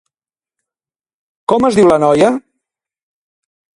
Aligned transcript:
Com 1.53 1.67
es 1.69 1.77
diu 1.81 1.91
la 1.91 1.99
noia? 2.07 2.31